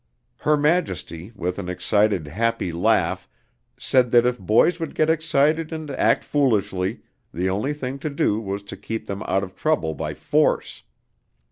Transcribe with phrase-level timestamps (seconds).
[0.37, 3.29] Her Majesty with an excited, happy laugh
[3.77, 8.39] said that if boys would get excited and act foolishly, the only thing to do
[8.39, 10.81] was to keep them out of trouble by force.